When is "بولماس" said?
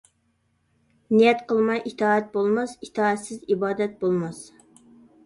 2.37-2.73, 4.01-4.41